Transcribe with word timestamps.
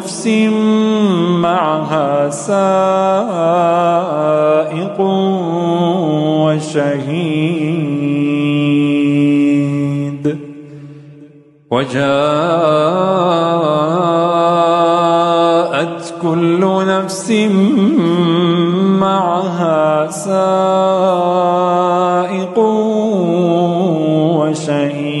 نفس 0.00 0.24
معها 1.44 2.30
سائق 2.30 2.60
وشهيد. 6.40 7.20
وجاءت 11.70 12.00
كل 16.22 16.62
نفس 16.88 17.30
معها 19.00 20.10
سائق 20.10 20.46
وشهيد. 24.40 25.20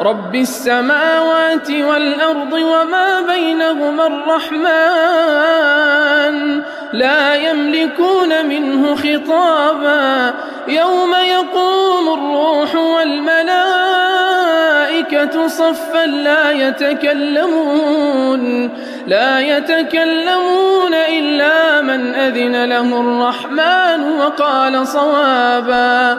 رب 0.00 0.34
السماوات 0.34 1.70
والأرض 1.70 2.52
وما 2.52 3.20
بينهما 3.20 4.06
الرحمن 4.06 4.66
لا 6.92 7.34
يملكون 7.34 8.46
منه 8.46 8.94
خطابا 8.94 10.34
يوم 10.68 11.14
يقوم 11.14 12.14
الروح 12.14 12.74
والملائكة 12.74 13.56
صفا 15.46 16.06
لا 16.06 16.50
يتكلمون 16.50 18.06
لا 19.06 19.40
يتكلمون 19.40 20.94
إلا 20.94 21.80
من 21.80 22.14
أذن 22.14 22.64
له 22.64 23.00
الرحمن 23.00 24.18
وقال 24.18 24.86
صوابا 24.86 26.18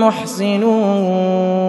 محسنون 0.00 1.59